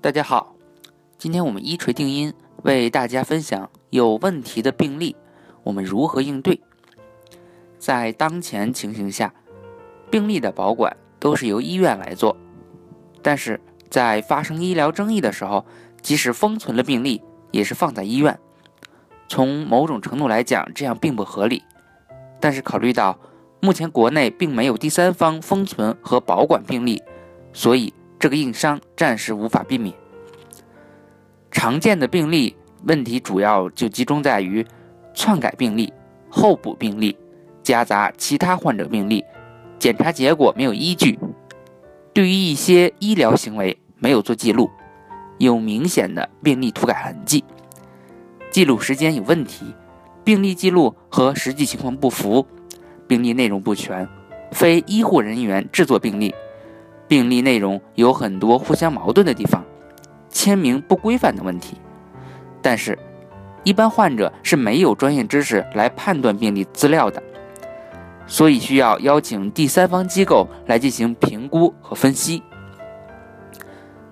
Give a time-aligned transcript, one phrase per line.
[0.00, 0.54] 大家好，
[1.18, 5.16] 今天我们一锤定音为大家分享有问题的病例，
[5.64, 6.60] 我们如何应对？
[7.80, 9.34] 在当前情形下，
[10.08, 12.36] 病例的保管都是由医院来做，
[13.22, 15.66] 但是在发生医疗争议的时候，
[16.00, 17.20] 即使封存了病例，
[17.50, 18.38] 也是放在医院。
[19.26, 21.64] 从某种程度来讲，这样并不合理。
[22.38, 23.18] 但是考虑到
[23.60, 27.02] 目前国内并没有第三方封存和保管病例，
[27.52, 27.92] 所以。
[28.18, 29.94] 这个硬伤暂时无法避免。
[31.50, 32.54] 常见的病例
[32.84, 34.64] 问题主要就集中在于
[35.14, 35.92] 篡改病例、
[36.28, 37.16] 候补病例、
[37.62, 39.24] 夹杂其他患者病例、
[39.78, 41.18] 检查结果没有依据、
[42.12, 44.70] 对于一些医疗行为没有做记录、
[45.38, 47.44] 有明显的病例涂改痕迹、
[48.50, 49.74] 记录时间有问题、
[50.22, 52.46] 病例记录和实际情况不符、
[53.08, 54.08] 病例内容不全、
[54.52, 56.32] 非医护人员制作病例。
[57.08, 59.64] 病例内容有很多互相矛盾的地方，
[60.28, 61.78] 签名不规范的问题。
[62.60, 62.98] 但是，
[63.64, 67.22] 一般患者是没有专业知识来判断病例资料的，
[68.26, 72.42] 所以需要邀请第三方机构来进行评估和分析。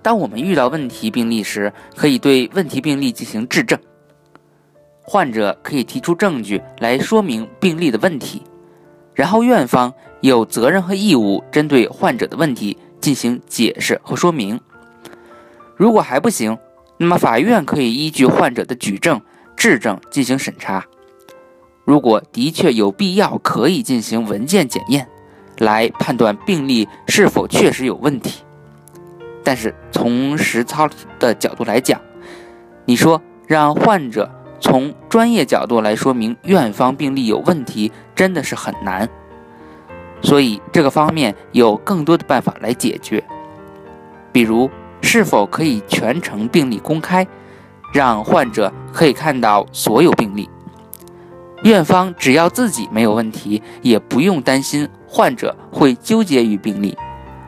[0.00, 3.78] 当我们遇到问题病例时，可以对问题病例进行质证，
[5.02, 8.42] 患者可以提出证据来说明病例的问题，
[9.18, 9.92] 然后院方。
[10.20, 14.60] 有责任和义务针对患者的问题进行解释和说明。
[15.76, 16.58] 如果还不行，
[16.96, 19.20] 那么法院可以依据患者的举证、
[19.56, 20.84] 质证进行审查。
[21.84, 25.06] 如果的确有必要，可以进行文件检验，
[25.58, 28.42] 来判断病例是否确实有问题。
[29.44, 32.00] 但是从实操的角度来讲，
[32.84, 34.28] 你说让患者
[34.60, 39.08] 从专业角度来说明院方病例有问题，真的是很难。
[40.20, 43.22] 所以这个方面有更多的办法来解决，
[44.32, 44.68] 比如
[45.00, 47.26] 是否可以全程病例公开，
[47.94, 50.50] 让患者可以看到所有病例。
[51.62, 56.96] 院方只要自己没有问题，也不用担心患者会纠结于病例，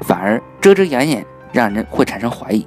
[0.00, 2.66] 反而遮遮掩掩，让人会产生怀疑。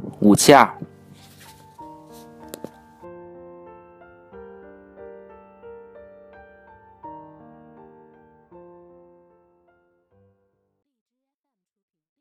[0.21, 0.80] 五七二。